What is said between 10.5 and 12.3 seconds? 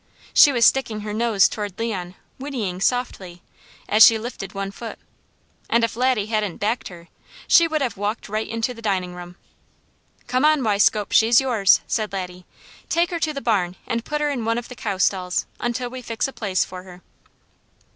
Weiscope, she's yours!" said